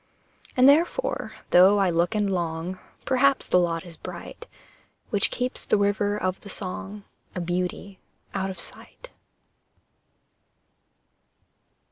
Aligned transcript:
And 0.57 0.67
therefore, 0.67 1.35
though 1.51 1.77
I 1.77 1.91
look 1.91 2.15
and 2.15 2.27
long, 2.33 2.79
Perhaps 3.05 3.47
the 3.47 3.59
lot 3.59 3.85
is 3.85 3.97
bright 3.97 4.47
Which 5.11 5.29
keeps 5.29 5.63
the 5.63 5.77
river 5.77 6.17
of 6.17 6.41
the 6.41 6.49
song 6.49 7.03
A 7.35 7.39
beauty 7.39 7.99
out 8.33 8.49
of 8.49 8.59
sight. 8.59 9.11